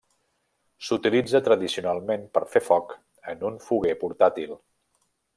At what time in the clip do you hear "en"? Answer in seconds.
3.33-3.45